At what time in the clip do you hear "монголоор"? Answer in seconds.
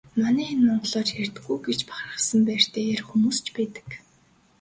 0.67-1.09